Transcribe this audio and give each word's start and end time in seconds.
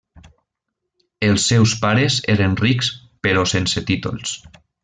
Els 1.27 1.45
seus 1.51 1.75
pares 1.85 2.17
eren 2.37 2.57
rics 2.65 2.93
però 3.27 3.47
sense 3.55 3.89
títols. 3.93 4.39